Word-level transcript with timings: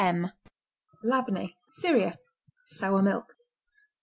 L 0.03 0.29
Labneh 1.03 1.51
Syria 1.81 2.15
Sour 2.65 3.03
milk. 3.03 3.37